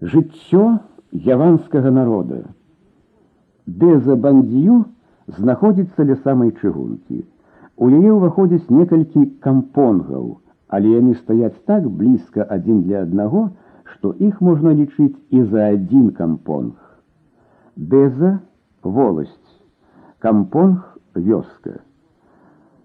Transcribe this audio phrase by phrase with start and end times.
[0.00, 0.64] Жыццё
[1.12, 2.42] яванскага народа.
[3.66, 4.84] Дэза бандзію
[5.38, 7.24] знаходзіцца ля самай чыгункі.
[7.76, 10.26] У яе ўваходзяць некалькі кампонгаў,
[10.68, 13.48] але яны стаяць так блізка адзін для аднаго,
[13.94, 16.76] што іх можна лічыць і за адзін кампонг.
[17.76, 18.38] Дэза
[18.82, 19.58] воласць,
[20.18, 21.80] кампонг вёска.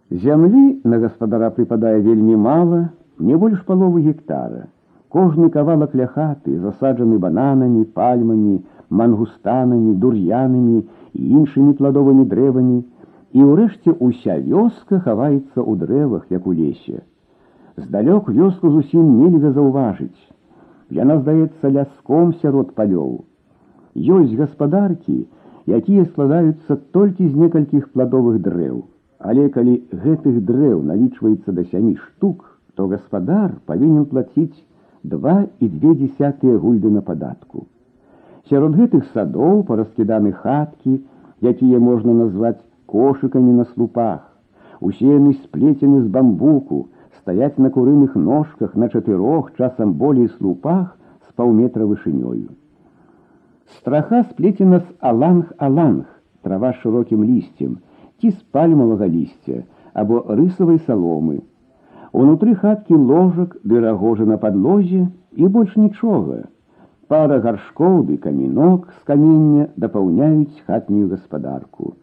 [0.10, 2.90] Зямлі на гаспадара прыпадае вельмі мала,
[3.20, 4.70] не больш паловы гектара.
[5.15, 8.55] Кожны кавалак ля хаты засаджаны бананамі, пальмамі,
[9.01, 12.79] мангустанамі, дур'янамі і іншымі пладовымі дрэвамі,
[13.39, 17.05] і ўрэшце уся вёска хаваецца ў дрэвах, як у лесе.
[17.77, 20.19] Здалёк вёску зусім нельга заўважыць.
[20.99, 23.15] Яна здаецца ляском сярод палёў.
[23.95, 25.19] Ёсць гаспадаркі,
[25.79, 28.83] якія складаюцца толькі з некалькіх пладовых дрэў.
[29.23, 34.59] Але калі гэтых дрэў налічваецца да сямі штук, то гаспадар павінен плаціць
[35.04, 37.68] два і две десятыя гульды на падатку.
[38.50, 41.00] Сярод гэтых садоў параскіданы хаткі,
[41.42, 44.26] якія можна назваць кошыкамі на слупах.
[44.82, 46.88] Усе яны сплецены з бамбуку,
[47.20, 50.98] стаяць на курыных ножках на чатырох часам болей слупах
[51.28, 52.50] з паўметра вышынёю.
[53.78, 56.06] Страха сплецена з аланг-аланг,
[56.42, 57.78] трава з шырокім лісцем,
[58.20, 61.42] ці з пальмавага лісця або рысавай саломы,
[62.15, 65.01] Унутры хаткі ложак ды рагожы на падлозе
[65.35, 66.37] і больш нічога.
[67.11, 71.97] Пара гаршкоў ды камінок з камення дапаўняюць хатнюю гаспадарку.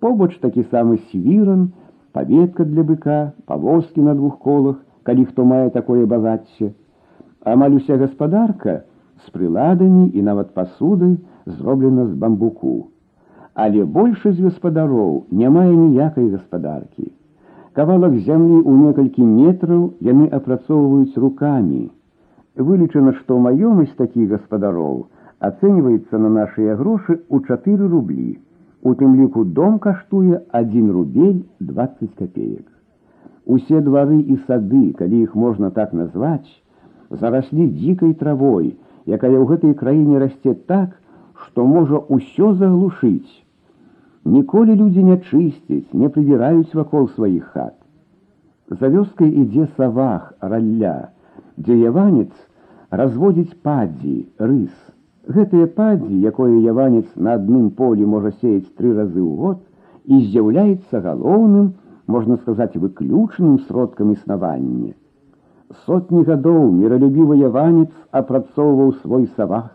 [0.00, 1.68] Побач такі самы свіран,
[2.16, 6.72] паветка для быка, павозкі на двух колах, калі хто мае такое багацце.
[7.44, 8.80] Амаль уся гаспадарка
[9.26, 12.76] з прыладамі і нават пасудай зроблена з бамбуку.
[13.52, 17.12] Але большасць гаспадароў не мае ніякай гаспадаркі.
[17.77, 21.83] Кавалак зямлі ў некалькі метраў яны апрацоўваюць рукамі.
[22.57, 25.05] Вылічана, што маёмасць такіх гаспадароў
[25.39, 28.39] ацэньваецца на нашыя грошы ў 4 рублі.
[28.81, 32.65] У тым ліку дом каштуе 1 рубель 20 копеек.
[33.45, 36.49] Усе двары і сады, калі іх можна так назваць,
[37.09, 38.75] зараслі дзікай травой,
[39.05, 40.97] якая ў гэтай краіне расце так,
[41.45, 43.40] што можа ўсё заглушыць.
[44.24, 47.74] Ніколі людзі не чысцяць, не прыбіраюць вакол сваіх хат.
[48.70, 51.10] За вёскай ідзе савах, ралля,
[51.58, 52.30] дзе яванец
[52.90, 54.70] разводзіць падзі, рыс.
[55.26, 59.58] Гэтыя падзі, якое яванец на адным полі можа сеяць тры разы ў год
[60.06, 61.74] і з'яўляецца галоўным,
[62.06, 64.94] можна сказаць выключным сродкам існавання.
[65.84, 69.70] Сотні гадоў міралюбівы яванец апрацоўваў свой савах,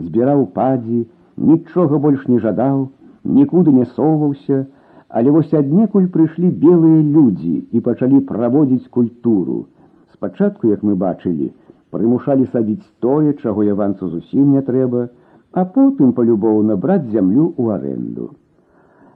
[0.00, 1.04] збіраў падзі,
[1.36, 2.88] нічога больш не жадаў,
[3.23, 4.65] нікуды не соўваўся,
[5.09, 9.65] але вось аднекуль прыйшлі белыя людзі і пачалі праводзіць культуру.
[10.13, 11.51] Спачатку, як мы бачылі,
[11.89, 15.09] прымушалі садіць тое, чаго яванцу зусім не трэба,
[15.51, 18.31] а потым палюбоўна браць зямлю ў аренду.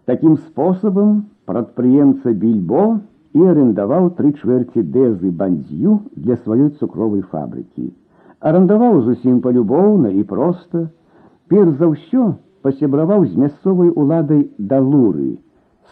[0.05, 2.99] Такім спосабам прадпрыемца більбо
[3.33, 7.91] і арендаваў тры чвэрці дэзы бандзю для сваёй цукровай фабрыкі.
[8.39, 10.89] Арандаваў зусім палюбоўна і проста,
[11.47, 12.33] перш за ўсё,
[12.63, 15.37] пасябраваў з мясцовай уладай далуры,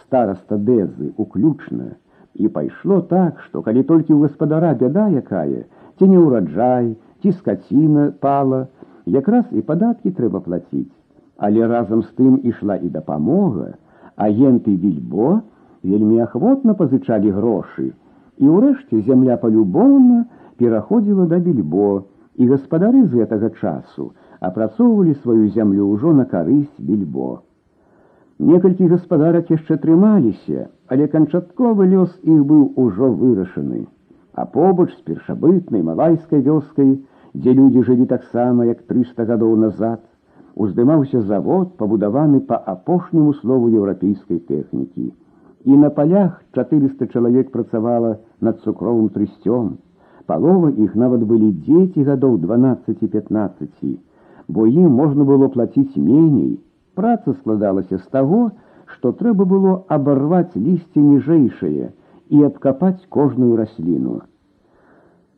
[0.02, 1.96] стараста дэзы, уключна,
[2.34, 5.64] і пайшло так, што калі толькі ў гаспадара бяда якая,
[5.98, 8.66] ці не ўраджай, ці скаціна пала,
[9.06, 10.90] якраз і падаткі трэба плаціць.
[11.36, 13.74] Але разам з тым ішла і дапамога,
[14.16, 15.40] агенты вільбо
[15.82, 17.92] вельмі ахвотна пазычалі грошы,
[18.38, 20.24] і ўрэшце зямля палюбоўна
[20.56, 22.04] пераходзіла да більбо,
[22.36, 27.42] і гаспадары з гэтага часу, апрацоўвалі сваю зямлю ўжо на карысць більбо.
[28.42, 33.86] Некалькі гаспадарак яшчэ трымаліся, але канчатковы лёс іх быў ужо вырашаны.
[34.34, 36.90] А побач з першабытнай малайскай вёскай,
[37.34, 40.00] дзе людзі жылі таксама як 300 гадоў назад,
[40.56, 45.12] уздымаўся завод, пабудаваны па апошняму слову еўрапейскай тэхнікі.
[45.64, 49.76] І на палях 400 чалавек працавала над цукровым трысцём.
[50.26, 54.02] Палова іх нават былі дзеці гадоў 12-15
[54.48, 56.60] бо ім можна было плаціць меней.
[56.94, 58.50] Праца складалася з таго,
[58.86, 61.88] што трэба было абарваць лісце ніжэйшае
[62.36, 64.20] і абкапаць кожную расліну.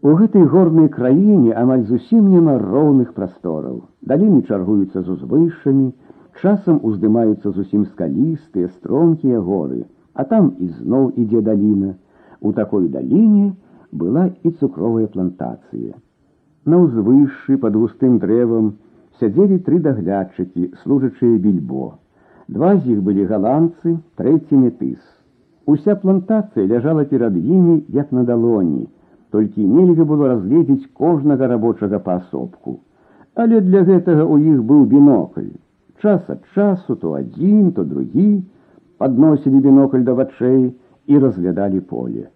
[0.04, 3.76] У гэтай горнай краіне амаль зусім няма роўных прастораў.
[4.10, 5.86] Даліны чаргуюцца з узвышшамі,
[6.42, 11.94] часам уздымаюцца зусім скалістыя, стромкія горы, а там ізноў ідзе даліна.
[12.40, 13.54] У такой даліне
[13.92, 15.96] была і цукровая плантацыя.
[16.68, 18.74] На ўзвышшы пад густым дрэвам,
[19.20, 21.94] сядзелі тры даглядчыкі, служачыя більбо.
[22.48, 25.00] Два з іх былі галандцы, трэці метыс.
[25.66, 28.88] Уся плантацыя ляжала перад імі, як на далоні,
[29.30, 32.80] толькі нельга было разгледзець кожнага рабочага паасобку.
[33.34, 35.54] Але для гэтага ў іх быў бінокль.
[36.02, 38.44] Час ад часу то адзін, то другі
[38.98, 40.74] падносілі бінокль да вачэй
[41.06, 42.28] і разглядалі поле.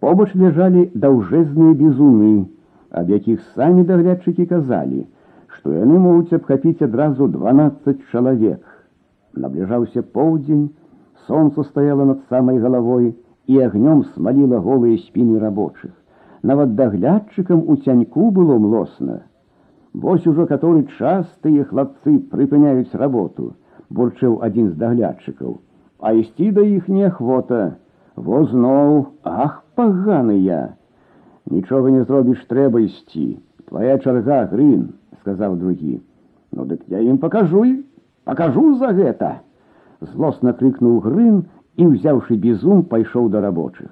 [0.00, 2.46] Побач ляжалі даўжэзныя бізуны,
[2.90, 5.04] аб якіх самі даглядчыкі казалі,
[5.66, 8.62] што яны могуць абхапіць адразу 12 чалавек.
[9.34, 10.70] Набліжаўся поўдзень,
[11.26, 13.14] солнце стаяло над самай галавой
[13.46, 15.92] і агнём смаліла голыя спіны рабочых.
[16.42, 19.22] Нават даглядчыкам у цяньку было млосна.
[19.94, 23.52] Вось ужо каторы час тыя хлапцы прыпыняюць работу,
[23.90, 25.58] бурчэў адзін з даглядчыкаў,
[26.00, 27.76] а ісці да іх неахвота.
[28.16, 30.74] Во зноў, ах, паганы я.
[31.48, 33.38] Нічога не зробіш, трэба ісці.
[33.68, 34.92] Твоя чарга, грын,
[35.26, 36.00] сказаў другі.
[36.52, 37.64] Ну дык я ім пакажу,
[38.24, 39.40] пакажу за гэта.
[40.00, 41.44] Злосна крыкнуў грын
[41.76, 43.90] і, ўзяўшы бізун, пайшоў да рабочых.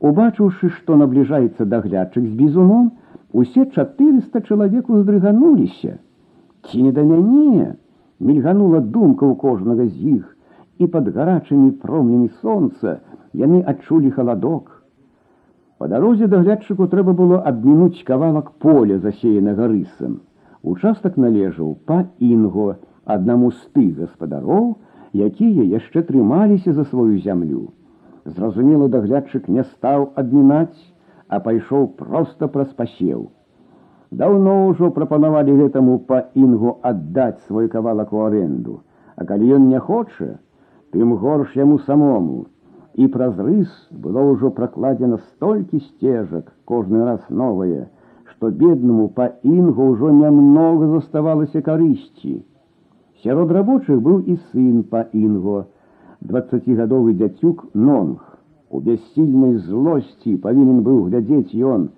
[0.00, 2.92] Убачыўшы, што набліжаецца даглядчык з бізуном,
[3.32, 5.98] усе 400 чалавек уздрыгануліся.
[6.68, 7.74] Ці не да мяне
[8.20, 10.36] мільганула думка ў кожнага з іх,
[10.78, 12.98] і пад гарачымі промнямі сонца
[13.34, 14.78] яны адчулі халадок.
[15.78, 20.18] Па дарозе даглядчыку трэба было абмінуць кавалак поля, засеянага рысам.
[20.62, 24.76] Участак належаў па інго аднаму з тых гаспадароў,
[25.14, 27.68] якія яшчэ трымаліся за сваю зямлю.
[28.24, 30.76] Зразумела, даглядчык не стаў адмінаць,
[31.28, 33.28] а пайшоў проста праз пасеў.
[34.10, 38.80] Даўно ўжо прапанавалі гэтаму па інгу аддаць свой кавалак у аренду,
[39.16, 40.38] а калі ён не хоча,
[40.92, 42.46] тым горш яму самому.
[42.94, 43.70] І праз рыс
[44.04, 47.88] было ўжо пракладзена столькі сцежак, кожны раз новае,
[48.42, 52.34] што беднаму па інгу ўжо нямнога заставалася карысці.
[53.24, 55.66] Сярод рабочых быў і сын па інго,
[56.20, 58.20] двадцацігадовы дзяцюк нонг.
[58.70, 61.88] У бяссільнай злосці павінен быў глядзець ён,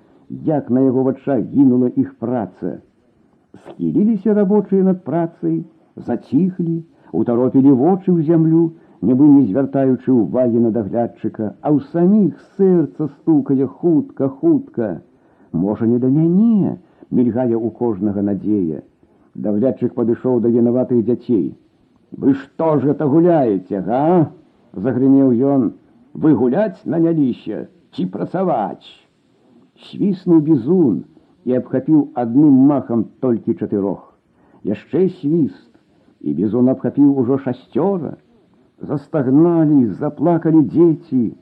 [0.49, 2.79] як на яго вачах гінула іх праца.
[3.65, 5.65] Схіліліся рабочыя над працай,
[5.97, 6.77] заціхлі,
[7.13, 8.63] утаропілі вочы ў зямлю,
[9.03, 14.91] нібы не звяртаючы ўвагі на даглядчыка, а ў саміх сэрца стукае хутка, хутка.
[15.55, 16.79] Можа, не да мяне,
[17.11, 18.83] мільгае ў кожнага надзея.
[19.35, 21.57] Даглядчык падышоў да вінаватых дзяцей.
[22.13, 24.31] Вы што ж это гуляеце, га?
[24.73, 25.73] загрымеў ён,
[26.15, 28.87] вы гуляць наняліся ці працаваць.
[29.91, 31.03] Свіснуў бізун
[31.45, 34.15] і абхапіў адным махам толькі чатырох.
[34.63, 35.71] Яшчэ свіст,
[36.21, 38.19] і бізун абхапіў ужо шасцёра,
[38.81, 41.35] Застагналі, заплакалі дзеці,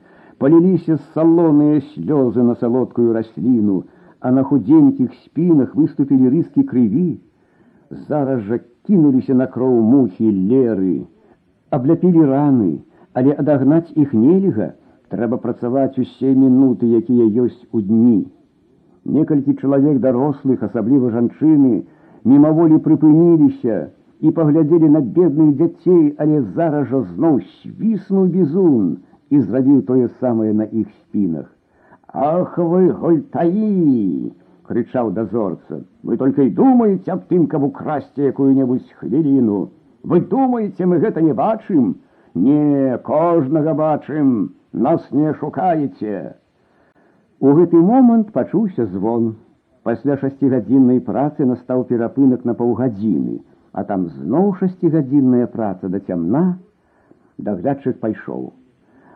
[0.43, 3.83] паліліся салоныя слёзы на салодкую расліну,
[4.23, 7.19] а на худзенькіх спінах выступілі рыскі крыві.
[8.09, 11.05] Зараз жа кінуліся на кроў мухі леры,
[11.69, 12.71] абляпілі раны,
[13.13, 14.73] але адагнаць іх нельга,
[15.13, 18.27] трэба працаваць усе мінуты, якія ёсць у дні.
[19.05, 21.85] Некалькі чалавек дарослых, асабліва жанчыны,
[22.25, 23.79] мімаволі прыпыніліся,
[24.19, 28.97] і паглядзелі на бедных дзяцей, але зараз жа зноў свіснуў бізун
[29.29, 31.47] і зрабіў тое самае на іх спінах.
[32.13, 34.33] Ах вы гультаі!
[34.69, 35.81] крычаў дазорца.
[36.03, 39.69] Вы только і думаеце аб тым, каб украсці якую-небудзь хвіліну.
[40.03, 41.95] Вы думаеце, мы гэта не бачым?
[42.35, 46.35] Не, кожнага бачым, нас не шукаеце.
[47.39, 49.35] У гэты момант пачуўся звон.
[49.83, 53.39] Пасля шасцігадзіннай працы настаў перапынак на паўгадзіны
[53.71, 56.57] а там зноў шасцігадзінная праца да цямна,
[57.37, 58.51] даглядчык пайшоў.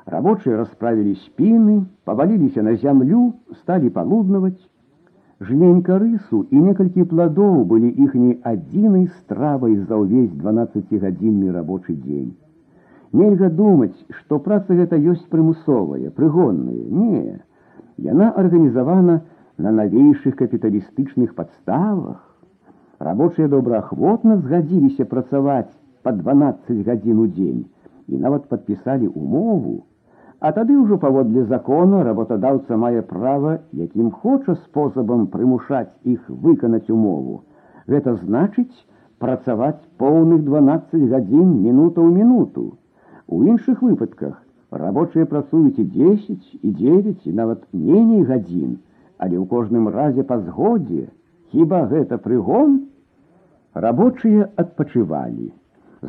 [0.07, 4.59] Рабочыя расправілі спіны, паваліліся на зямлю, сталі палуднаваць.
[5.43, 12.33] Жменька рысу і некалькі пладоў былі іхняй адзінай стравай за ўвесь 12гадзінны рабочы дзень.
[13.13, 16.85] Нельга думаць, што праца гэта ёсць прымусовая, прыгонная.
[16.99, 17.39] Не,
[17.97, 19.21] яна арганізавана
[19.57, 22.19] на навейшых капіталістычных падставах.
[22.99, 25.71] Рабочие добраахвотна згадзіліся працаваць
[26.03, 27.65] по 12 гадзін у дзень
[28.07, 29.83] і нават падпісалі умову.
[30.40, 37.42] А тады ўжо паводле закона работадаўца мае права, якім хоча спосабам прымушаць іх выканаць умову.
[37.90, 38.86] Гэта значыць
[39.18, 42.78] працаваць поўных 12 гадзін мінута ў мінуту.
[43.26, 44.38] У іншых выпадках
[44.70, 48.78] рабочыя працуюць і 10 і 9 і нават меней гадзін,
[49.18, 51.08] але ў кожным разе па згодзе,
[51.52, 52.72] Хіба гэта прыгон?
[53.72, 55.48] Рабочыя адпачывалі.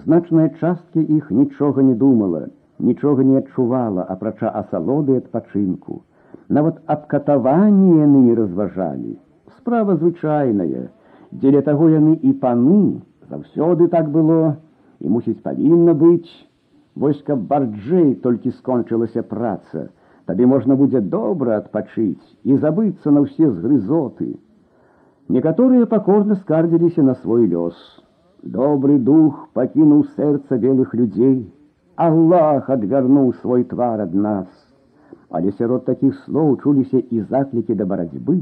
[0.03, 2.47] Значная частка іх нічога не думала,
[2.78, 6.02] нічога не адчувала, апрача асалоды адпачынку.
[6.48, 9.16] Нават аб катаванні яны не разважалі.
[9.58, 10.88] Справа звычайная,
[11.32, 14.56] дзеля таго яны і паны заўсёды так было
[15.00, 16.30] і мусіць павінна быць.
[16.94, 19.88] Вось каб барджэй толькі скончылася праца,
[20.26, 24.34] тады можна будзе добра адпачыць і забыцца на ўсе згрызоты.
[25.28, 27.74] Некаторыя пакорна скардзіліся на свой лёс.
[28.44, 31.50] Добры дух пакінуў сэрца белых людзей.
[31.98, 34.48] Аллах адвярнуў свой твар ад нас.
[35.30, 38.40] Але сярод такіх слоў чуліся і заклікі да барацьбы.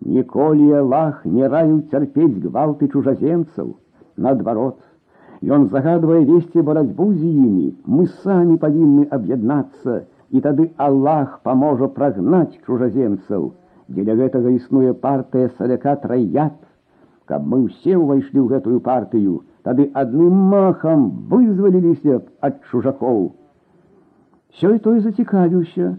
[0.00, 3.74] Ніколі Аллах не раіў цярпець гвалты чужаземцаў.
[4.16, 4.78] Наадварот,
[5.56, 12.60] Ён загадвае весці барацьбу з імі, мы самі павінны аб'яднацца, і тады Аллах паможа прагнаць
[12.66, 13.46] чужаземцаў.
[13.88, 16.58] Дзеля гэтага існуе партыя саляка траят.
[17.24, 23.32] Каб мы ўсе ўвайшлі ў гэтую партыю, тады адным махам вызваліліся ад чужакоў.
[24.60, 25.96] Сёй той зацікавіўся,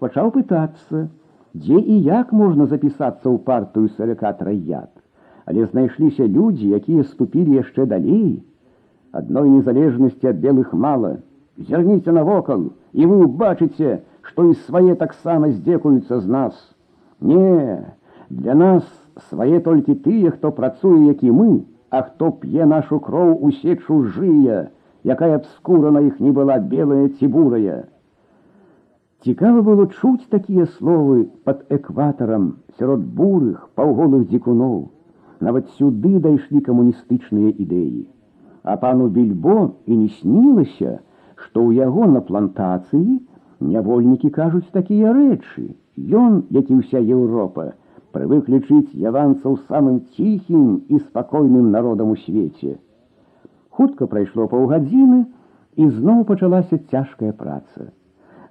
[0.00, 1.08] пачаў пытацца,
[1.54, 4.90] дзе і як можна запісацца ў партыю саляка траят.
[5.46, 8.42] Але знайшліся людзі, якія ступілі яшчэ далей.
[9.12, 11.18] Адной незалежнасці ад белых мала.
[11.58, 16.54] Зірніце навокал, і вы ўбачыце, што і свае таксама здзекуюцца з нас.
[17.20, 17.84] Не,
[18.30, 18.86] для нас
[19.28, 21.50] свае толькі тыя, хто працуе, як і мы,
[21.89, 24.69] а хто п'е нашу кроў усе чужыя,
[25.03, 27.85] якая б скура на іх не была белая ці бурая.
[29.25, 32.49] Цікава было чуць такія словы пад экватарам
[32.79, 34.75] сярод бурых паўголых дзікуноў.
[35.45, 38.05] Нават сюды дайшлі камуністычныя ідэі.
[38.63, 40.99] А пану більбо і не снілася,
[41.35, 43.17] што ў яго на плантацыі
[43.61, 45.73] нявольнікі кажуць такія рэчы.
[45.97, 47.73] Ён, як і ўся Еўропа,
[48.14, 52.78] прывык лічыць яванцаў самым ціхім і спакойным народам у свеце.
[53.70, 55.24] Хутка прайшло паўгадзіны,
[55.76, 57.90] і зноў пачалася цяжкая праца.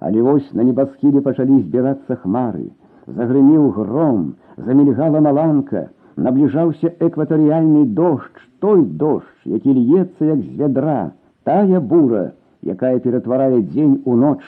[0.00, 2.70] Але вось на небасхіле пачалі збірацца хмары,
[3.06, 4.22] загрымеў гром,
[4.56, 11.12] замільгала маланка, набліжаўся экватарыяльны дождж, той дождж, які льецца як з вядра,
[11.44, 12.32] тая бура,
[12.64, 14.40] якая ператварае дзень у ноч.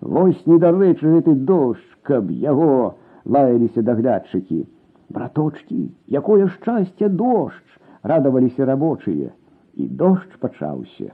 [0.00, 4.66] Вось недарэчы гэты дождж, каб яго лаяліся даглядчыкі.
[5.10, 7.66] Браточкі, якое шчасце дождж,
[8.02, 9.32] радаваліся рабочыя,
[9.74, 11.10] і дождж пачаўся.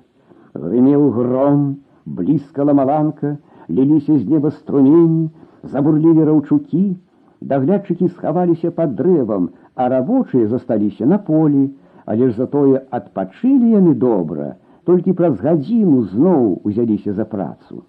[0.54, 3.36] Грымеў гром, блізкала маланка,
[3.70, 5.30] ліліся з неба струмені,
[5.62, 6.96] забурлілі раўчукі,
[7.40, 11.70] даглядчыкі схаваліся пад дрэвам, а рабочыя засталіся на полі,
[12.06, 17.82] але ж затое адпачылі яны добра, толькі праз гадзіну зноў узяліся за працу.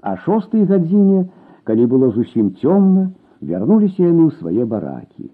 [0.00, 1.28] А шостой гадзіне,
[1.64, 5.30] калі было зусім цёмна, вярнуліся яны ў свае баракі.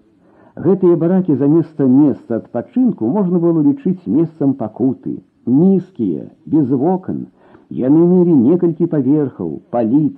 [0.65, 7.27] Гэтыя баракі за места месца адпачынку можна было лічыць месцам пакуты, нізкія, без вокон.
[7.69, 10.17] Яны мелі некалькі паверхаў, паліц,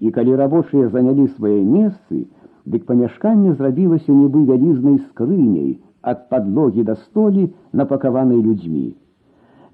[0.00, 2.26] і калі рабочыя занялі свае месцы,
[2.64, 5.76] дык памяшканне зрабілася нібы вялізнай скрыняй
[6.06, 8.94] ад падлогі да столі, напакаванай людзьмі.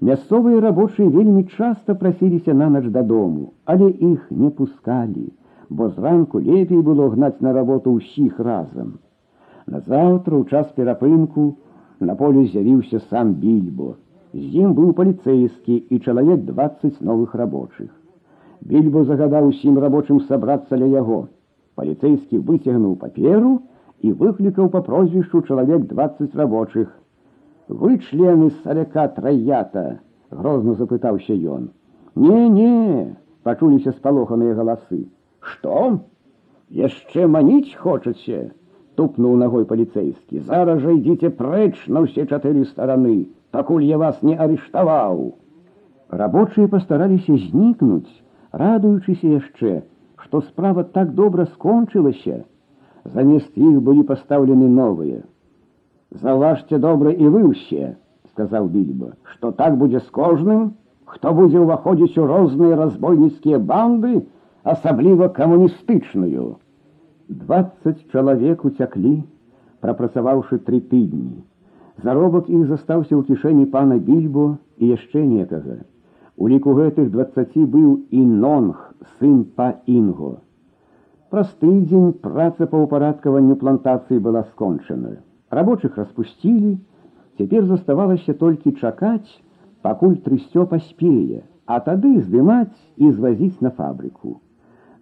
[0.03, 5.29] Мясцовыя рабочыя вельмі часта прасіліся на нач дадому, але іх не пускалі,
[5.69, 8.99] бо зранку лепей было гнаць на работу ўсіх разам.
[9.65, 11.55] Назаўтра ў час перапынку
[11.99, 13.95] на поле з'явіўся сам більбо.
[14.33, 17.89] З ім быў паліцэйскі і чалавек 20 новых рабочых.
[18.61, 21.27] Більбо загадаў усім рабочым сабрацца ля яго.
[21.75, 23.61] Паліцэйскі выцягнуў паперу
[24.01, 26.91] і выклікаў па прозвішчу чалавек 20 рабочых.
[27.67, 31.71] Вы члены саляка траята, грозно запытаўся ён.
[32.15, 35.05] Не, не, пачуліся спалоханыя галасы.
[35.39, 35.99] Што?
[36.69, 38.51] Яшчэ маніць хочаце,
[38.95, 40.41] тупнуў ногой паліцэйскі.
[40.49, 43.15] Зараз жа ідзіце прэч на ўсе чатыры стараны,
[43.51, 45.33] пакуль я вас не арыштаваў.
[46.21, 48.09] Рабочыя пастараліся знікнуць,
[48.51, 49.73] радуючыся яшчэ,
[50.23, 52.43] што справа так добра скончылася.
[53.05, 55.23] Замест іх былі пастаўлены новыя.
[56.21, 57.95] Заўважце добра і вы ўсе,
[58.33, 60.73] сказаў більба, што так будзе з кожным,
[61.05, 64.21] хто будзе ўваходзіць у розныя разбойніцкія банды,
[64.63, 66.57] асабліва камуністычную.
[67.27, 69.23] Двадцать чалавек уцяклі,
[69.83, 71.43] прапрацаваўшы тры тыдні.
[72.03, 75.83] Заробак іх застаўся ў кішэні пана більбо і яшчэ некага.
[76.37, 78.79] У ліку гэтых двадцаці быў і нонг,
[79.19, 80.39] сын па інго.
[81.29, 85.17] Праз тыдзень праца па ўпарадкаванню плантацыі была скончана.
[85.49, 86.77] Рабочих распусцілі,
[87.37, 89.41] цяпер заставалася толькі чакаць,
[89.81, 94.39] пакуль трысцё паспее, а тады здымаць і звазіць на фабрыку.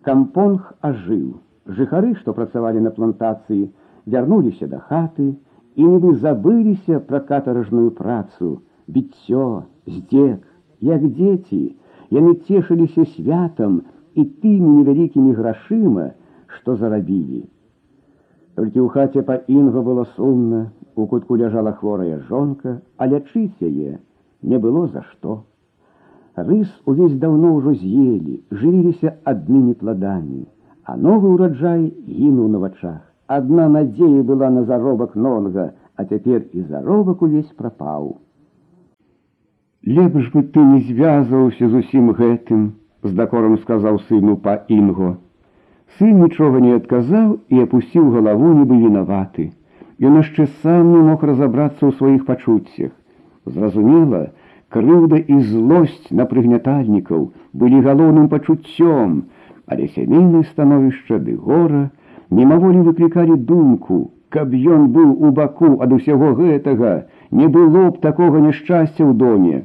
[0.07, 1.39] Кампонг ажыў.
[1.77, 3.69] Жыхары, што працавалі на плантацыі,
[4.05, 5.27] вярнуліся да хаты
[5.75, 10.41] і нібы забыліся пра катаражную працу, біццё, здзек,
[10.81, 11.61] як дзеці,
[12.17, 13.81] яны цешыліся святам
[14.15, 16.11] і тымі невялікімі грашыма,
[16.47, 17.45] што зарабілі.
[18.59, 23.99] Толькі ў хаце па інго было сумна, у кутку ляжала хворая жонка, а лячыць яе
[24.41, 25.43] не было за што.
[26.35, 30.47] Рыс увесь даўно ўжо з'елі, жывіліся аднымі пладамі,
[30.87, 33.01] а новы ўраджай гінуў на вачах.
[33.27, 38.17] Адна надзея была на заробак нонга, а цяпер і заробак увесь прапаў.
[39.83, 42.65] Лепш бы ты не звязваўся з усім гэтым,
[43.03, 45.15] з дакорам сказаў сыну па інго.
[45.97, 49.51] Сын нічога не адказаў і апусціў галаву нібы вінаваты.
[49.99, 52.91] Ён яшчэ сам не мог разабрацца ў сваіх пачуццях.
[53.45, 54.21] Зразумела,
[54.74, 59.22] крыўда і злосць на прыгнятальнікаў былі галоўным пачуццём,
[59.66, 61.90] але сямейнае становішча ды гора
[62.30, 68.42] мімаволі выклікалі думку, каб ён быў у баку ад усяго гэтага, не было б такога
[68.42, 69.64] няшчасця ў доме.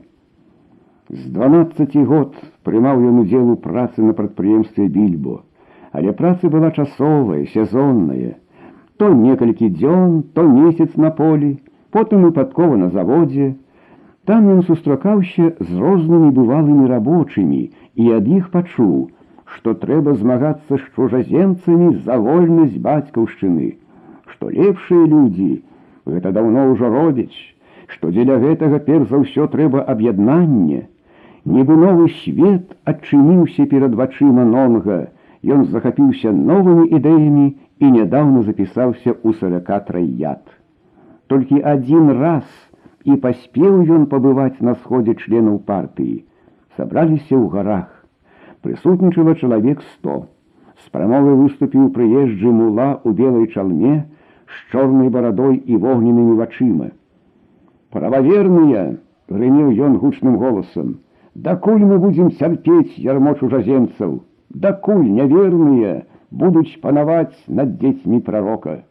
[1.09, 5.41] З 12 год прымаў ён удзел у працы на прадпрыемстве більбо,
[5.91, 8.37] але праца была часовая, сезонная.
[8.97, 11.57] То некалькі дзён, то месяц на полі,
[11.91, 13.55] потым выпадкова на заводзе.
[14.30, 17.60] Там ён сустракаўся з рознымі бывалымі рабочымі
[18.02, 18.96] і ад іх пачуў,
[19.54, 23.68] што трэба змагацца з чужаземцамі за вольнасць бацькаўшчыны,
[24.32, 25.52] што лепшыя людзі
[26.10, 27.38] гэта даўно ўжо робяць,
[27.94, 30.82] што дзеля гэтага перш за ўсё трэба аб'яднанне.
[31.46, 34.98] Нібы новы свет адчыніўся перад вачыма нонга,
[35.46, 37.46] ён захапіўся новымі ідэямі
[37.78, 40.42] і нядаўна запісаўся ў сарака траяд.
[41.30, 42.46] Толькі адзін раз
[43.04, 46.24] і паспеў ён пабываць на сходзе членаў партыі,
[46.76, 47.96] сабраліся ў гарах
[48.66, 50.26] прысутнічала чалавек сто.
[50.84, 53.94] З прамовы выступіў прыезджы мула ў белай чалме
[54.46, 56.90] з чорнай барадой і вогненымі вачыма.
[57.94, 58.82] Прававерныя,
[59.30, 60.98] грымеў ён гучным голасам,
[61.34, 64.18] дакуль мы будзем цярпець ярмо чужаземцаў,
[64.50, 65.94] дакуль няверныя
[66.30, 68.82] будуць панаваць над дзецьмі прарока.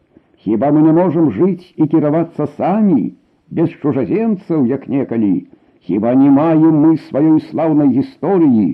[0.44, 3.12] Хіба мы не можам жыць і кіравацца самі,
[3.50, 5.46] без чужаземцаў, як некалі,
[5.86, 8.64] Хіба не маем мы сваёй слаўнай гісторыі,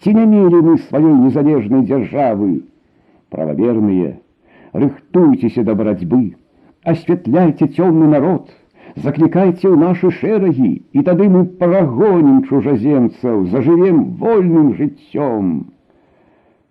[0.00, 2.48] ці не мелі мы сваёй незалежнай дзяржавы.
[3.28, 4.14] Прававерныя,
[4.72, 6.22] рыхтуйцеся да барацьбы,
[6.94, 8.48] асвятляйце цёмны народ,
[8.96, 15.54] заклікайце ў нашы шэрагі, і тады мы парагонім чужаземцаў, зажывем вольным жыццём.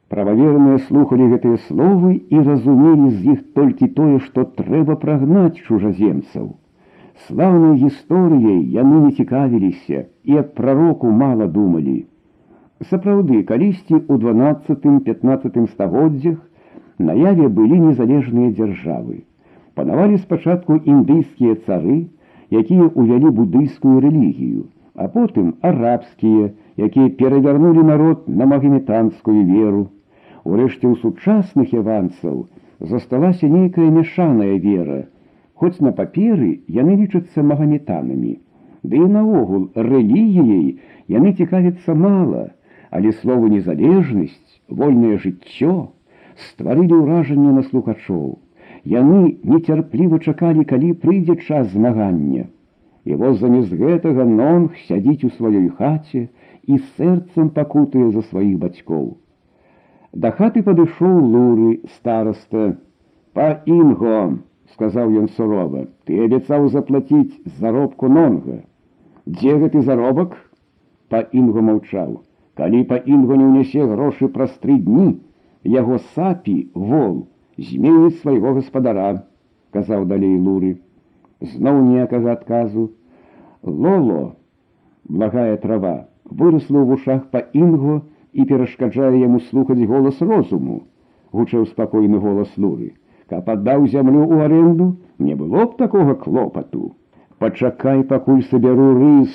[0.09, 6.55] Прававерныя слухалі гэтыя словы і разумелі з іх толькі тое, што трэба прагнаць чужаземцаў.
[7.26, 11.96] Слаўнай гісторыяй яны не цікавіліся і аб прароку мала думалі.
[12.90, 16.38] Сапраўды, калісьці ў 12-15 стагоддзях
[17.08, 19.18] наяве былі незалежныя дзяржавы.
[19.76, 21.98] Панавалі спачатку індыйскія цары,
[22.62, 24.64] якія ўвялі будыйскую рэлігію,
[24.96, 26.50] а потым арабскія,
[26.88, 29.86] якія перавярнулі народ на магометанскую веру.
[30.44, 32.44] Урэшце ў сучасных яванцаў
[32.80, 35.00] засталася нейкая мяшаная вера,
[35.60, 38.34] хоць на паперы яны лічацца магометанамі.
[38.82, 40.66] Ды і наогул рэлігіяй
[41.14, 42.44] яны цікавяцца мала,
[42.90, 45.74] але слово незалежнасць, вольнае жыццё
[46.48, 48.38] стварылі ўражанне на слухачоў.
[48.88, 52.48] Яны нецярпліва чакалі, калі прыйдзе час змагання.
[53.04, 56.28] І воз замест гэтага нонг сядзіць у сваёй хаце
[56.64, 59.16] і сэрцам пакутае за сваіх бацькоў.
[60.12, 62.76] Да хаты падышоў луры староста.
[63.36, 64.40] Па інго,
[64.79, 68.63] сказаў ён сурова, ты абяцаў заплаціць заробку нонга.
[69.25, 70.35] Дзе гэты заробак?
[71.09, 72.21] Па інго маўчаў.
[72.59, 75.07] Калі па інгу не ўнясе грошы праз тры дні,
[75.75, 79.23] яго сапі вол зменіць свайго гаспадара,
[79.75, 80.75] казаў далей луры.
[81.41, 82.89] Зноў ніякага адказу.
[83.63, 84.35] Лоло,
[85.09, 88.01] благая трава, выросла ў вушах па інгу
[88.33, 90.83] і перашкаджае яму слухаць голас розуму,
[91.31, 92.93] гучаў спакойны голас луры.
[93.30, 94.86] Каб аддаў зямлю ў аренду,
[95.22, 96.96] не было б такога клопату.
[97.38, 99.34] Пачакай, пакуль сабяру рыс,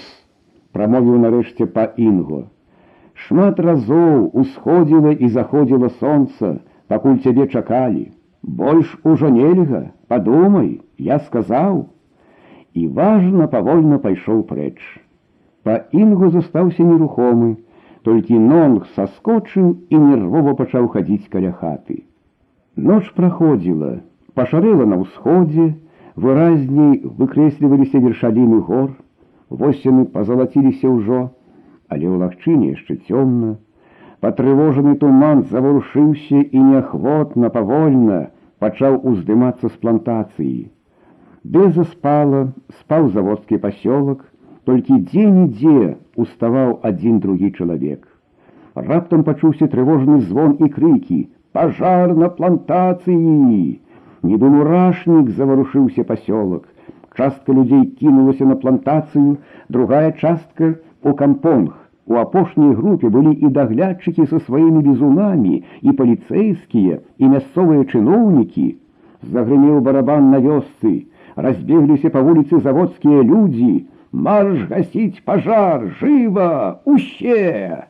[0.76, 2.40] прамовіў нарэшце па інгу.
[3.26, 6.50] Шмат разоў усходзіла і заходзіла сонца,
[6.92, 8.04] пакуль цябе чакалі.
[8.44, 9.82] Больш ужо нельга,
[10.12, 10.68] падумай,
[11.12, 11.86] я сказаў.
[12.76, 14.76] І важна павольна пайшоў прэч.
[15.64, 17.56] Па інгу застаўся нерухомы,
[18.04, 22.04] толькі нонг саскочыў і нервова пачаў хадзіць каля хаты.
[22.77, 23.91] Ноч праходзіла,
[24.39, 25.67] пашарэла на ўсходзе,
[26.17, 28.91] выразней выкрэсліваліся вершаліны гор,
[29.51, 31.21] восены пазалаціліся ўжо,
[31.89, 33.57] але ў лагчыне яшчэ цёмна.
[34.25, 38.21] Патрывожаны туман заварушыўся і неахвотна павольна
[38.61, 40.71] пачаў уздымацца з плантацыі.
[41.43, 44.25] Беза спала, спаў заводскі пасёлак,
[44.69, 48.05] толькі дзе-нідзе уставаў адзін другі чалавек.
[48.75, 51.21] Раптам пачуўся трывожны звон і крыкі:
[51.55, 53.81] пажар на плантацыі!
[54.23, 56.67] Нібы мурашнік заварушыўся пасёлак.
[57.17, 61.73] Частка людзей кінулася на плантацыю, другая частка у кампонг.
[62.07, 68.69] У апошняй групе былі і даглядчыкі са сваімі бізунамі, і паліцэйскія, і мясцовыя чыноўнікі.
[69.23, 70.93] загрымеў барабан на вёсцы,
[71.37, 77.87] разбегліся па вуліцы заводскія людзі, марш гасіць пажар, жыва, усе!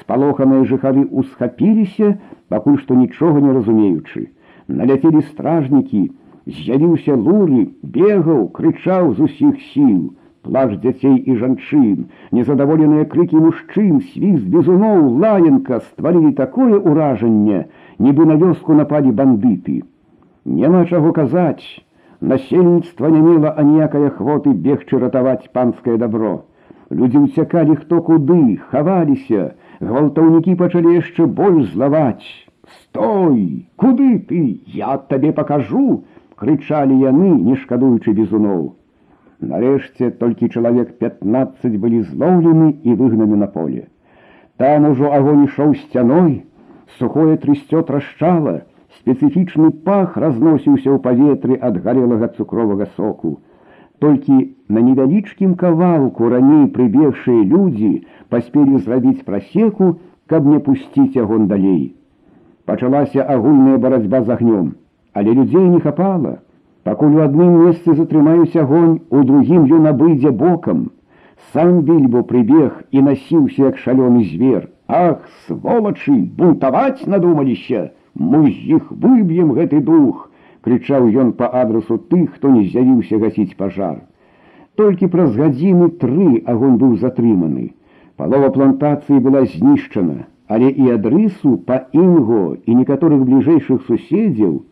[0.00, 2.16] Спалоханыя жыхары усхапіліся,
[2.48, 4.26] пакуль што нічога не разумеючы.
[4.68, 6.02] Наляцелі стражнікі,
[6.46, 10.10] з'явіўся луры, бегаў, крычаў з усіх сіл,
[10.42, 17.66] плач дзяцей і жанчын, незадаволеныя крыкі мужчын, свіст бізуноў, лаянка стварылі такое ўражанне,
[18.02, 19.82] нібы на вёску напалі бандыты.
[20.44, 21.62] Няма чаго казаць,
[22.20, 26.32] насельніцтва не мела аніякай ахвоты бегчы ратаваць панскае добро.
[26.90, 32.25] Людзі ўцякалі хто куды, хаваліся, гвалтаўнікі пачалі яшчэ больш злаваць.
[32.77, 36.03] Стой, куды ты, я табе пакажу,
[36.35, 38.73] крычалі яны, не шкадуючы бізуноў.
[39.39, 43.87] Нарэшце толькі чалавек 15 былі злоўлены і выгнаны на поле.
[44.57, 46.43] Там ужо агонь ішоў сцяной,
[46.97, 48.63] сухое трысцё трашчала,
[48.99, 53.37] спецыфічны пах разносіўся ў паветры ад гарелага цукровага соку.
[54.02, 54.36] Толькі
[54.68, 57.90] на невялічкім кавалку раней прыбегшыя людзі
[58.34, 59.90] паспелі зрабіць прасеку,
[60.26, 61.94] каб не пусціць агон далей.
[62.64, 64.72] Пачалася агульная барацьба з агнём,
[65.12, 66.40] але людзей не хапала.
[66.82, 70.90] Пакуль у адным месцы затрымаюць агонь, у другім ён абыдзе бокам.
[71.52, 74.68] Сам більбо прыбег і насіўся як шалёны звер.
[74.88, 80.25] Ах, сволачы, бунтаваць надумаліся, мы з іх выб'ем гэты дух
[80.66, 84.02] крычаў ён па адрасу тых, хто не з'явіўся гасіць пажар.
[84.80, 87.72] Толькі праз гадзіны тры агонь быў затрыманы.
[88.16, 94.62] Палова плантацыі была знішчана, але і адрысу па інго і некаторых бліжэйшых суседзяў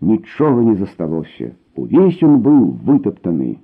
[0.00, 1.54] нічога не засталося.
[1.76, 3.56] Увесь ён быў вытаптаны.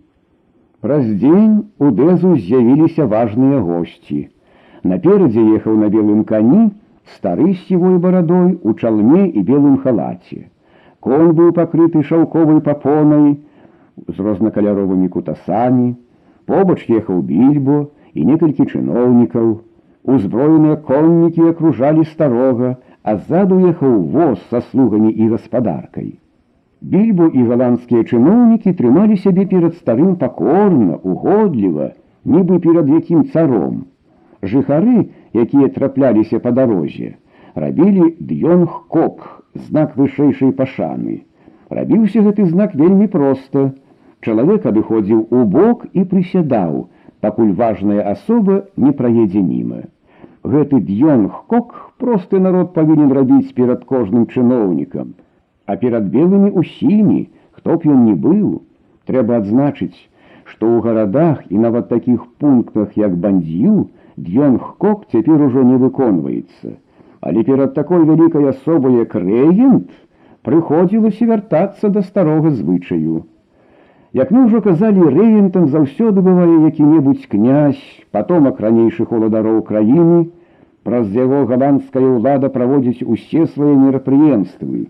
[0.84, 4.28] Праз дзень у дэзу з'явіліся важныя госці.
[4.84, 6.70] Наперадзе ехаў на белым кані
[7.16, 10.44] стары з сівой барадой у чалме і белым халаце.
[11.05, 13.27] Конь быў пакрыты шаўковай папонай
[14.07, 15.87] з рознакаляровымі кутасамі,
[16.51, 17.79] побач ехаў більбо
[18.13, 19.49] і некалькі чыноўнікаў.
[20.09, 26.09] Узброеныя коннікі акружалі старога, а ззаду ехаў воз са слугамі і гаспадаркай.
[26.81, 31.91] Більбо і галандскія чыноўнікі трымалі сябе перад старым пакорна, угодліва,
[32.25, 33.83] нібы перад якім царом.
[34.41, 37.15] Жыхары, якія трапляліся па дарозе,
[37.54, 41.22] рабілі д'ёнг кок, знак вышэйшай пашаны.
[41.70, 43.72] Рабіўся гэты знак вельмі проста.
[44.26, 46.88] Чалавек адыходзіў у бок і прысядаў,
[47.20, 49.84] пакуль важная асоба не праедзе міма.
[50.42, 55.14] Гэты д'ёнг кок просты народ павінен рабіць перад кожным чыноўнікам,
[55.66, 58.62] а перад белымі усімі, хто б ён не быў,
[59.06, 59.96] трэба адзначыць,
[60.44, 66.80] што ў гарадах і нават такіх пунктах, як бандзю, д'ёнг кок цяпер ужо не выконваецца
[67.21, 69.91] Але перад такой вялікай асобай як рэгент
[70.47, 73.25] прыходзілася вяртацца да старога звычаю.
[74.13, 80.29] Як мы ўжо казалі рэгентам заўсёды бывае які-небудзь князь, патомак ранейшых уладароў краіны,
[80.83, 84.87] праз яго галандская ўлада праводзіць усе свае мерапрыемствы.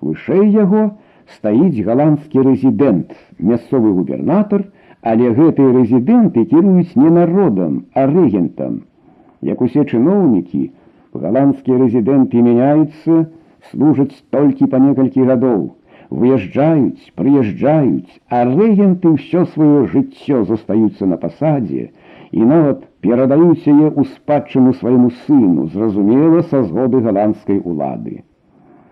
[0.00, 0.90] Вышэй яго
[1.34, 4.68] стаіць галандскі рэзідэнт, мясцовы губернатар,
[5.02, 8.82] але гэтыя рэзідэнты кіруюць не народам, а рэгентам.
[9.40, 10.70] Як усе чыноўнікі,
[11.13, 13.29] Голландские резиденты меняются,
[13.71, 15.61] служат толькі по некалькі гадоў,
[16.09, 21.89] выязджаюць, прыязджаюць, а рэгенты ўсё сваё жыццё застаюцца на пасадзе
[22.31, 28.23] і нават перадаюць яе ў спадчыну свайму сыну, зразумела са згоды галандскай улады.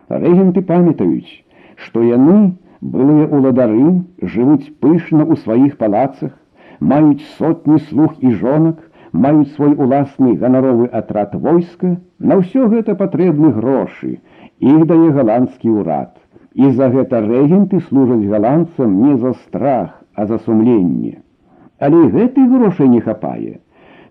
[0.09, 1.43] Рэгенты памятаюць,
[1.75, 6.31] што яны, былыя уладары, жывуць пышна ў сваіх палацах,
[6.79, 8.79] маюць сотні слуг і жонак,
[9.17, 14.19] маюць свой уласны ганаровы атрад войска, на ўсё гэта патрэбны грошы,
[14.59, 16.13] іх дае галандскі ўрад.
[16.53, 21.21] І за гэта рэгенты служаць галандцам не за страх, а за сумленне.
[21.79, 23.59] Але гэтай грошай не хапае.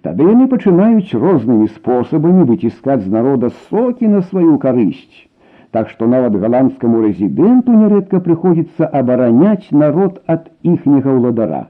[0.02, 5.28] Тады яны пачынаюць рознымі спосабамі выціскаць з народа сокі на сваю карысць.
[5.70, 11.62] Так што нават галандскаму рэзідэнту нярэдка прыходзіцца абараняць народ ад іхняга ўладара.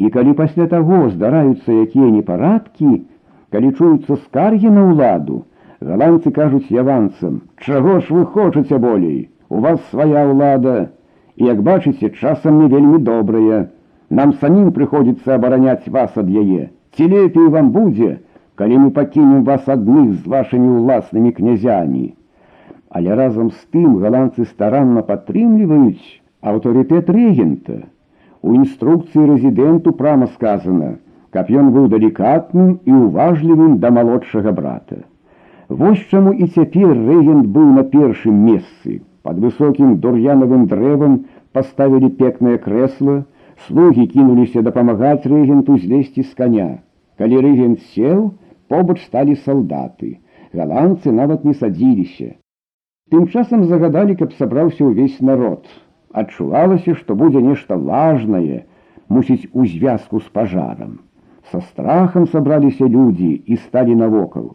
[0.00, 3.02] І калі пасля таго здараюцца якія непарадкі,
[3.50, 5.44] калі чуюцца скаргі на ўладу,
[5.80, 9.30] галандцы кажуць яванцам: Чаго ж вы хочаце болей?
[9.48, 10.90] У вас свая ўлада,
[11.36, 13.68] і як бачыце, часам не вельмі добрая.
[14.10, 16.70] Нам самім прыходзіцца абараняць вас ад яе.
[16.96, 18.18] Ці лепей вам будзе,
[18.54, 22.14] калі мы пакінем вас адных з вашымі ўласнымі князямі.
[22.90, 27.82] Але разам з тым галандцы старанна падтрымліваюць аўтарытэт рэгента.
[28.42, 30.96] У інструкцыі рэзідэнту прама сказана,
[31.34, 35.02] каб ён быў далікатным і уважлівым да малодшага брата.
[35.68, 39.00] Вось чаму і цяпер рэгент быў на першым месцы.
[39.26, 41.16] Под высоким дур'янавым дрэвам
[41.52, 43.24] поставили пекнае крэсла,
[43.66, 46.68] слуги кінуліся дапамагаць рэгенту злезці з коня.
[47.18, 48.30] Калі рэгент сеў,
[48.68, 50.18] побач сталі салдаты.
[50.54, 52.36] Галандцы нават не садзіліся.
[53.10, 55.66] Тым часам загадалі, каб сабраўся ўвесь народ.
[56.12, 58.64] Адчувалася, што будзе нешта важнае,
[59.08, 60.98] мусіць у звязку з пажарам.
[61.50, 64.54] Са страхам сабраліся людзі і сталі навокал.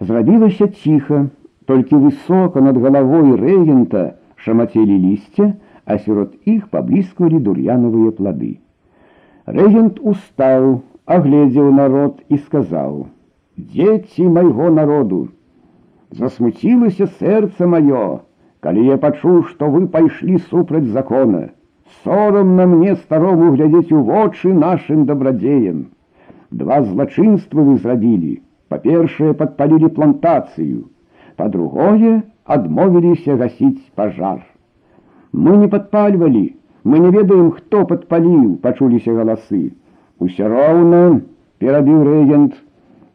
[0.00, 1.26] Зрабілася ціха,
[1.64, 4.02] толькі высока над галавой рэгента
[4.36, 5.52] шамацелі лісце,
[5.84, 8.58] а сярод іх паблісквалі дур'янавыя плады.
[9.46, 15.28] Рэгент устаў, агледзеў народ і сказаў: « Дзеці майго народу,
[16.10, 18.22] засмуцілася сэрца маё,
[18.66, 21.42] калі я пачуў, што вы пайшлі супраць закона.
[22.04, 25.84] Сорамна мне старому глядзець у вочы нашим дабрадзеям.
[26.50, 28.40] Два злачынства вы зрабілі.
[28.72, 30.88] Па-першае, падпалілі плантацыю,
[31.36, 34.40] па-другое, адмовіліся гасіць пажар.
[35.32, 36.44] Мы не падпальвалі,
[36.84, 39.60] мы не ведаем, хто падпаліў, пачуліся галасы.
[40.18, 41.20] Усё роўна
[41.58, 42.56] перабіў рэгент,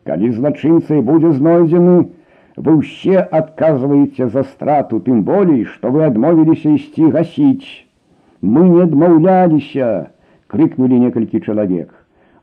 [0.07, 1.97] калі злачынцай будзе знойдзены,
[2.57, 7.69] вы ўсе адказваеце за страту, тым болей, што вы адмовіліся ісці гасіць.
[8.41, 10.09] Мы не адмаўляліся,
[10.47, 11.93] крыкнулі некалькі чалавек.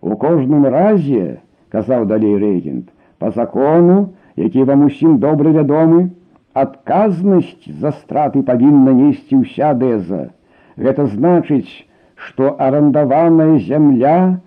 [0.00, 1.40] У кожным разе,
[1.74, 6.11] казаў далей рэгент, по закону, які вам усім добра вядомы,
[6.55, 10.31] адказнасць за страты павінна несці ўся дэза.
[10.79, 14.38] Гэта значыць, што арандаваная зямля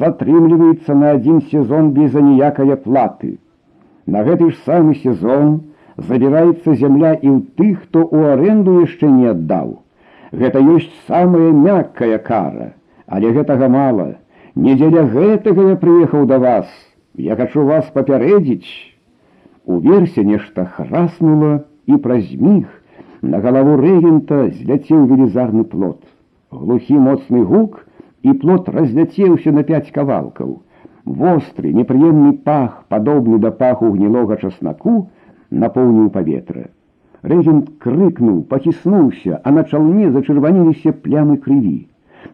[0.00, 3.36] затрымліваецца на адзін сезон без аніякае платы.
[4.10, 5.60] На гэты ж самы сезон
[5.96, 9.82] забіраецца зямля і ў тых, хто ў аренду яшчэ не аддаў.
[10.32, 12.72] Гэта ёсць самая мяккая кара,
[13.06, 14.08] але гэтага мала.
[14.54, 16.68] Не дзеля гэтага я прыехаў да вас.
[17.14, 18.68] Я хочу вас папярэдзіць.
[19.64, 22.66] Уверсе нешта храснула і праз міг
[23.22, 25.98] на галаву рэгента зляцеў велізарны плод.
[26.50, 27.80] Глухі моцны гук
[28.22, 30.60] і плод разляцеўся на пяць кавалкаў.
[31.10, 35.10] Востры, непрыемны пах, падобны да паху гнілога часнаку,
[35.50, 36.70] напоўніў паветра.
[37.22, 41.86] Рэгент крыкнуў, паціснуўся, а на чалне зачырваніліся плямы крыві.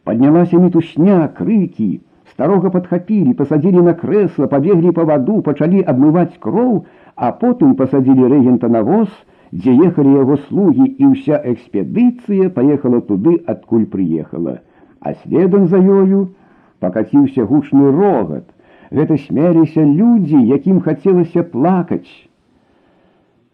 [0.04, 2.00] Паднялася мітусня, крыкі,
[2.32, 6.70] Старога падхапілі, пасадзілі на крэсла, пабеглі па ваду, пачалі абмываць кроў,
[7.14, 9.10] а потым пасадзілі рэгента на воз,
[9.52, 14.54] дзе ехалі яго слугі і ўся экспедыцыя паехала туды, адкуль прыехала.
[15.00, 16.22] А следам за ёю
[16.80, 18.48] пакаціўся гучны рогат.
[18.91, 22.07] Гэта смяліся людзі, якім хацелася плакаць.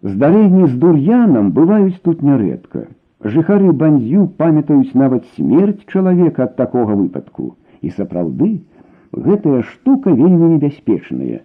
[0.03, 2.85] Здарэнні з дур'янам бываюць тут нярэдка.
[3.23, 7.55] Жыхары бандзю памятаюць нават смерць чалавека ад такога выпадку.
[7.81, 8.51] І сапраўды,
[9.13, 11.41] гэтая штука вельмі небяспечная.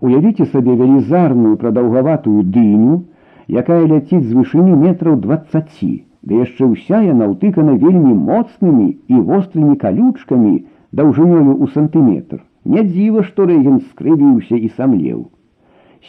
[0.00, 3.04] Уявіце сабе велізарную прадаўгаватую дыню,
[3.52, 5.84] якая ляціць з вышыні метраў 20,
[6.22, 10.54] да яшчэ ўся яна ўтыкана вельмі моцнымі і вострымі калючкамі
[10.92, 12.40] даўжынёю ў сантыметр.
[12.65, 15.25] Не дзіва, што рэгент скрывіўся і самлеў.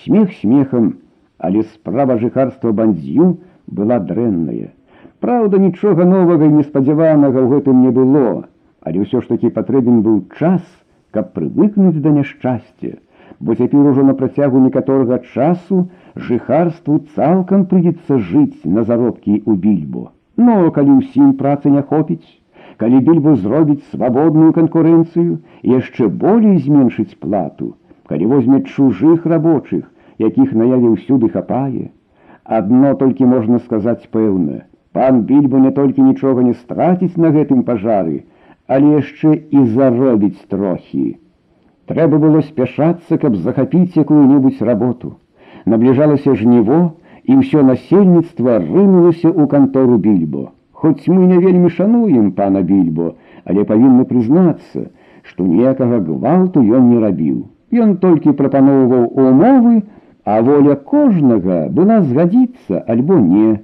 [0.04, 0.92] Смех смехам,
[1.38, 4.72] але справа жыхарства бандзю была дрэнная.
[5.24, 8.48] Праўда, нічога новага і неспадзяванага ў гэтым не было,
[8.82, 10.62] але ўсё ж такі патрэбен быў час,
[11.14, 12.98] каб прывыкнуць да няшчасця,
[13.38, 15.86] бо цяпер ужо на працягу некаторага часу
[16.28, 20.10] жыхарству цалкам прыйдзецца жыць на заробкі ў більбо.
[20.36, 22.26] Но калі ўсім працы не хопіць,
[22.77, 25.37] калі більбо зробіць свабодную канкурэнцыю
[25.73, 27.73] яшчэ болей зменшыць плату,
[28.09, 29.85] калі возьме чужых рабочых,
[30.21, 31.89] якіх наяве ўсюды хапае,
[32.43, 34.63] адно толькі можна сказаць пэўна,
[34.93, 38.23] пан більбо не толькі нічога не страціць на гэтым пажары,
[38.67, 41.17] але яшчэ і заробіць трохі.
[41.87, 45.15] Трэба было спяшацца, каб захапіць якую-небудзь работу.
[45.65, 46.79] Набліжалася жніво,
[47.23, 50.51] і ўсё насельніцтва рынулася ў кантору більбо.
[50.82, 54.88] Хоць мы не вельмі шануем пана більбо, але павінны прызнацца,
[55.22, 57.36] што ніякага гвалту ён не рабіў.
[57.72, 59.74] Ён толькі прапаноўваў умовы,
[60.24, 63.60] а воля кожнага была згадзіцца альбо не.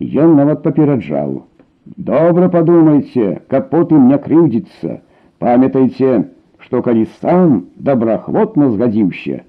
[0.00, 1.42] Ён нават папераджаў.
[1.96, 5.00] Добра подумайте, каб потым не крыўдзіцца.
[5.42, 6.24] Памятайце,
[6.58, 9.40] што калі сам добраахвотна згадзіўся,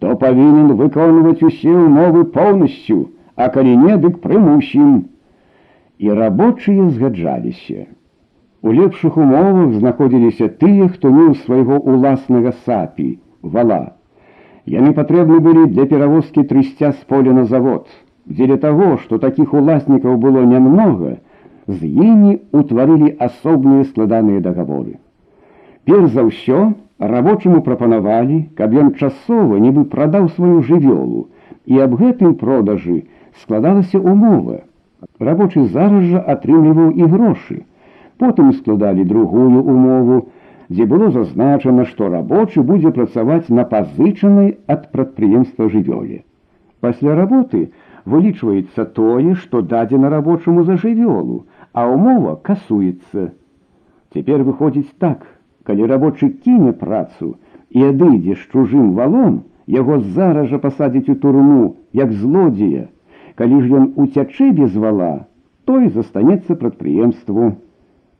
[0.00, 3.00] то павінен выконваць усе ўмовы поўнасцю,
[3.36, 4.94] а калі не, дык прымусім.
[5.98, 7.86] І рабочыя згаджаліся.
[8.64, 13.94] У лепшых умовах знаходзіліся тыя, хто меў свайго уласнага сапі, вала.
[14.66, 17.86] Яны патрэбны былі для перавозкі трысця з поля на завод.
[18.26, 21.18] Дзеля таго, што такіх уласнікаў было нямнога,
[21.68, 24.96] з імі утварылі асобныя складаныя дагаворы.
[25.84, 31.28] Перш за ўсё рабочаму прапанавалі, каб ён часова нібы прадаў сваю жывёлу,
[31.68, 33.04] і аб гэтым продажы
[33.42, 34.64] складалася умова.
[35.28, 37.56] Рабочы зараз жа атрымліваў і грошы.
[38.18, 40.18] Потым складалі другую умову,
[40.68, 46.22] дзе было зазначана, што рабочы будзе працаваць на пазычанай ад прадпрыемства жывёле.
[46.80, 47.70] Пасля работы
[48.04, 53.32] вылічваецца тое, што дадзена рабочаму за жывёлу, а умова касуецца.
[54.14, 55.26] Цяпер выходзіць так,
[55.64, 57.34] калі рабочы кіне працу
[57.70, 62.88] і адыдзе з чужым валом, яго зараз жа пасадзіць у турму, як злодзея.
[63.38, 65.26] Калі ж ён уцячэ без вала,
[65.64, 67.52] той застанецца прадпрыемству.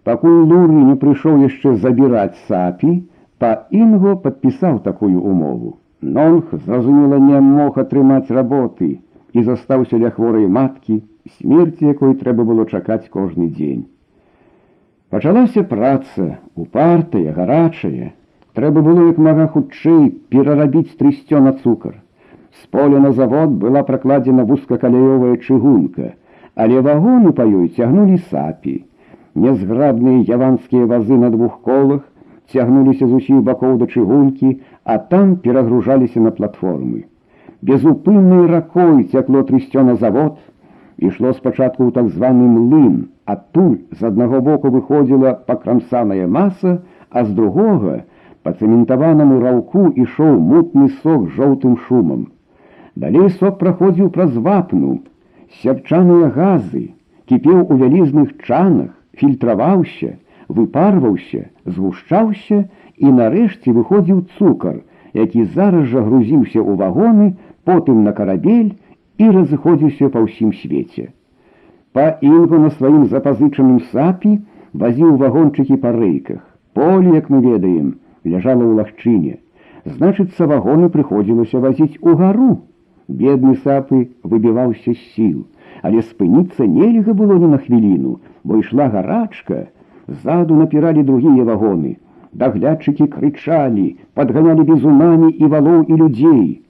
[0.04, 2.92] Пакуль Луры не прыйшоў яшчэ забіраць сапі,
[3.38, 5.78] па інго падпісаў такую умову.
[6.00, 9.00] Нонг, зразумела, не мог атрымаць работы
[9.32, 11.00] і застаўся ля хворай маткі,
[11.38, 13.86] смерці якой трэба было чакаць кожны дзень.
[15.10, 18.12] Пачалася праца, упартая, гарачая.
[18.54, 21.96] Трэба было як мага хутчэй перарабіць трысцё на цукар.
[22.51, 26.13] З поля на завод была пракладзена вузкакалеёвая чыгунка,
[26.55, 28.85] але вагоны па ёй цягнулі сапі.
[29.35, 32.01] Нязграбныя яванскія вазы на двух колах
[32.51, 37.05] цягнуліся з усіх бакоў да чыгункі, а там перагружаліся на платформы.
[37.61, 40.39] Безупыннай ракой цякло трысцё на завод,
[40.97, 47.35] ішло спачатку ў так званы млын, адтуль з аднаго боку выходзіла пакрамсаная маса, а з
[47.37, 48.03] другога
[48.43, 52.27] па цэментаванаму раўку ішоў мутны сок жоўтым шумам.
[52.99, 54.97] Далей сок праходзіў праз вапну,
[55.61, 56.81] сярчаныя газы,
[57.31, 60.17] кіпеў у вялізных чанах, фільтраваўся,
[60.57, 62.59] выпарваўся, згушчаўся
[62.97, 64.81] і нарэшце выходзіў цукар,
[65.13, 67.31] які зараз жа грузіўся ў вагоны,
[67.63, 68.75] потым на карабель,
[69.23, 71.09] і разыходзіўся па ўсім свеце.
[71.95, 74.37] Па інгу на сваім запазычаным сапі
[74.73, 76.43] вазіў вагончыкі па рэйках.
[76.75, 77.95] Поле, як мы ведаем,
[78.27, 79.39] ляжала ў лагчыне.
[79.87, 82.57] Значыцца, вагоны прыходзілася вазіць у гару.
[83.08, 85.44] Бедны сапы выбіваўся з сіл,
[85.82, 89.66] але спыніцца нельга было ні на хвіліну, бо ішла гарачка,
[90.08, 91.96] ззаду напіралі другія вагоны.
[92.32, 96.62] Даглядчыкі крычалі, падганялі бізунамі і валоў і людзей.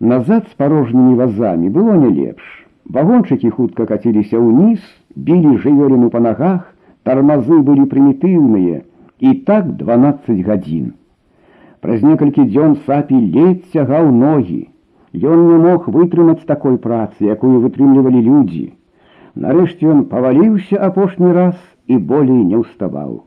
[0.00, 2.44] Назад з парожнымі вазамі было не лепш.
[2.84, 4.82] Вагончыкі хутка каціліся ўніз,
[5.16, 6.68] білі жывёліну па нагах,
[7.08, 8.82] тармазы былі прымітыўныя,
[9.20, 10.92] і так 12 гадзін.
[11.80, 14.68] Праз некалькі дзён сапі ледзь цягаў ногі.
[15.16, 18.66] Ён не мог вытрымаць такой працы, якую вытрымлівалі людзі.
[19.36, 23.24] Нарэшце ён паваліўся апошні раз і болей не ўставаў.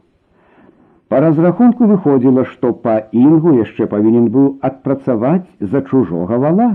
[1.09, 6.69] Па разрахунку выходзіла, што па інгу яшчэ павінен быў адпрацаваць за чужога вала.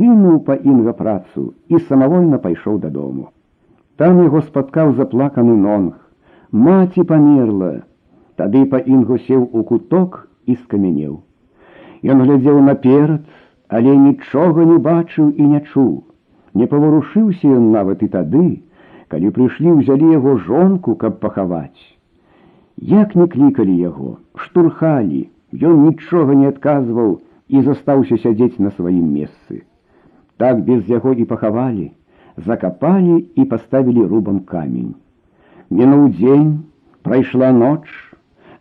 [0.00, 3.30] Кінуў па інга працу і самавольна пайшоў дадому.
[4.00, 5.94] Там яго спаткаў заплаканы нонг.
[6.50, 7.72] Маці памерла.
[8.40, 11.20] Тады па інгу сеў у куток і скамянеў.
[12.02, 13.22] Ён глядзеў наперад,
[13.68, 15.92] але нічога не бачыў і не чуў.
[16.54, 18.46] Не паварушыўся ён нават і тады,
[19.12, 21.82] калі прыйшлі ўзялі яго жонку, каб пахаваць.
[22.92, 25.22] Як не клікалі яго, штурхалі,
[25.70, 29.62] ён нічога не адказваў і застаўся сядзець на сваім месцы.
[30.42, 31.90] Так без яго і пахавалі,
[32.36, 34.94] закапалі і паставілі рубам камень.
[35.70, 36.54] Мінуў дзень,
[37.02, 37.84] прайшла ноч,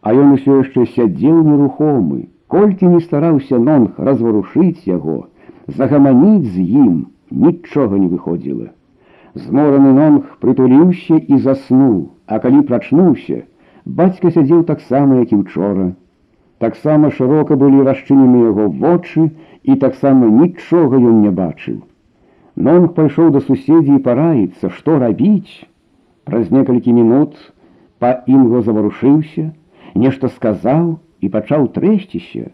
[0.01, 5.19] а ён усё яшчэ сядзеў нерухомы, колькі не стараўся нонг разварушыць яго,
[5.67, 6.95] загаманіць з ім
[7.45, 8.71] нічога не выходзіла.
[9.36, 13.43] Змораны нонг прытуліўся і заснуў, а калі прачнуўся,
[13.86, 15.86] Бацька сядзеў таксама, як і учора.
[16.60, 19.32] Таксама шырока былі расчынены яго вочы
[19.63, 21.79] і таксама нічога ён не бачыў.
[22.55, 25.65] Нонг пайшоў да суседзі і параіцца, што рабіць.
[26.29, 27.39] Праз некалькі мінут
[28.03, 29.49] па інго заварушыўся,
[29.95, 32.51] нешта сказаў і пачаў трэсціся.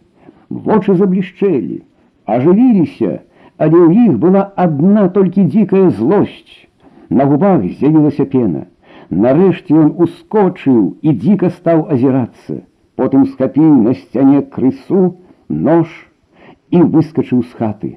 [0.49, 1.81] Вочы заблішчэлі,
[2.25, 3.19] ажывіліся,
[3.57, 6.55] але ў іх была адна толькі дзікая злосць.
[7.09, 8.65] На губах з'явілася пена.
[9.09, 12.63] Нарэшце ён ускочыў і дзіка стаў азірацца,
[12.97, 15.03] потым схапіў на сцяне крысу
[15.49, 15.87] нож
[16.71, 17.91] і выскочыў з хаты.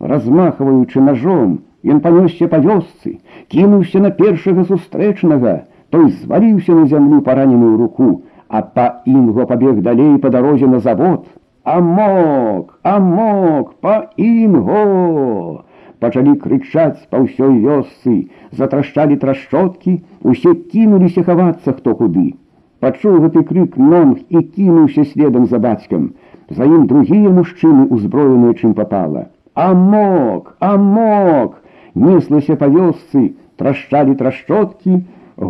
[0.00, 3.18] Размахваючы ножом, ён панёсся па вёсцы,
[3.52, 5.54] кінуўся на першага сустрэчнага,
[5.90, 11.26] той зваліўся на зямлю параненую руку, а па інго пабег далей па дарозе на завод.
[11.64, 15.64] Амок, амок, па інго!
[16.04, 18.14] пачалі крычаць па ўсёй вёсцы,
[18.60, 19.94] затрашчалі трашчоткі,
[20.32, 22.24] усе кінуліся хавацца хто куды.
[22.84, 26.12] Пачуў гэты крык нонг і кінуўся следам за бацькам.
[26.56, 29.28] За ім другія мужчыны узброеныя чым папала.
[29.54, 31.56] Амок, амок!
[31.94, 33.24] Неслася па вёсцы,
[33.56, 35.00] трашчалі трашчоткі,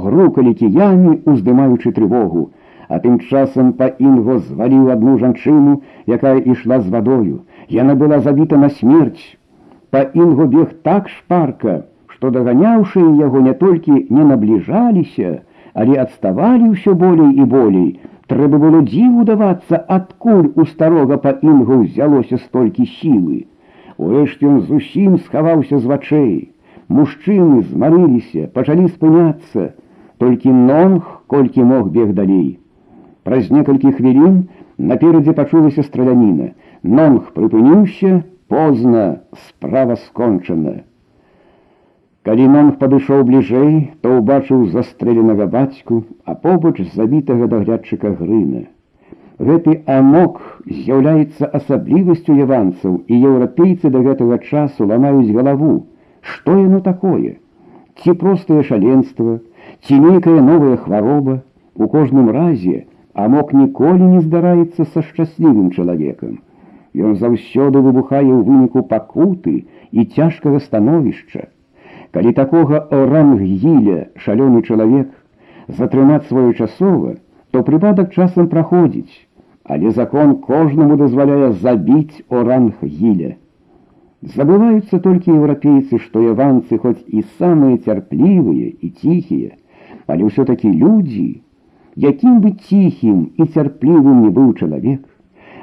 [0.04, 2.50] грукалі кіямі, уздымаючы трывогу.
[2.88, 7.40] А тым часам па інго зваліў адну жанчыну, якая ішла з вадою.
[7.68, 9.24] Яна была забіта на смерць,
[9.90, 11.74] па інгу бег так шпарка,
[12.12, 15.30] што даганяўшыя яго не толькі не набліжаліся,
[15.74, 17.88] але адставалі ўсё болей і болей.
[18.32, 23.44] Трэба было дзіву давацца, адкуль у старога па інгу ўзялося столькі сілы.
[23.98, 26.34] Урэшце ён зусім схаваўся з вачэй.
[26.88, 29.72] Мужчыны змарыліся, пачалі спыняцца,
[30.18, 32.57] толькі нонг, колькі мог бег далей.
[33.28, 34.34] Праз некалькі хвілін
[34.78, 36.50] наперадзе пачулася страляніна.
[36.82, 38.20] Нонг прыпыніўся,
[38.52, 39.04] позна,
[39.46, 40.82] справа скончана.
[42.28, 43.72] Калі Нонг падышоў бліжэй,
[44.04, 48.64] то ўбачыў застрэленага бацьку, а побач забітага даглядчыка грына.
[49.40, 55.74] Гэты амок з'яўляецца асаблівасцю яванцаў, і еўрапейцы да гэтага часу ламаюць галаву,
[56.20, 57.36] што яно такое?
[58.00, 59.40] Ці простае шаленства,
[59.84, 61.42] ці нейкая новая хвароба,
[61.76, 66.38] у кожным разе амок ніколі не здараецца са шчаслівым чалавекам.
[66.94, 69.54] Ён заўсёды выбухае ў выніку пакуты
[69.90, 71.46] і цяжкага становішча.
[72.14, 75.10] Калі такога оранггіля шалёны чалавек
[75.68, 77.14] затрымаць своечасова,
[77.50, 79.26] то прыпадак часам праходзіць,
[79.64, 83.34] але закон кожнаму дазваляе забіць оранггіля.
[84.36, 89.58] Забываюцца толькі еўрапейцы, што яванцы хоць і самыя цярплівыя і ціхія,
[90.06, 91.42] але ўсё-такі людзі,
[91.98, 95.02] якім бы ціхім і цярплівым не быў чалавек,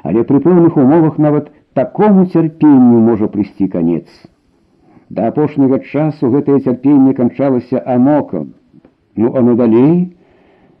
[0.02, 4.06] але пры пэўных умовах нават такому цярпенню можа прыйсці канец.
[5.10, 8.54] Да апошняга часу гэтае цярпенне канчалася амокам.
[9.16, 10.16] Ну а надалей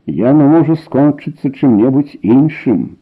[0.06, 2.95] яно можа скончыцца чым-небудзь іншым.